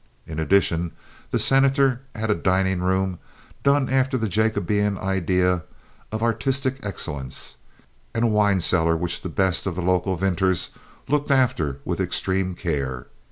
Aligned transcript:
In 0.25 0.39
addition 0.39 0.93
the 1.29 1.37
Senator 1.37 2.01
had 2.15 2.31
a 2.31 2.33
dining 2.33 2.79
room 2.79 3.19
done 3.61 3.87
after 3.87 4.17
the 4.17 4.27
Jacobean 4.27 4.97
idea 4.97 5.61
of 6.11 6.23
artistic 6.23 6.79
excellence, 6.81 7.57
and 8.11 8.23
a 8.23 8.27
wine 8.27 8.61
cellar 8.61 8.97
which 8.97 9.21
the 9.21 9.29
best 9.29 9.67
of 9.67 9.75
the 9.75 9.83
local 9.83 10.15
vintners 10.15 10.71
looked 11.07 11.29
after 11.29 11.77
with 11.85 12.01
extreme 12.01 12.55
care. 12.55 13.05